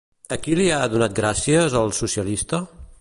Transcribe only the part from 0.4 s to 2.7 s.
qui li ha donat gràcies el socialista?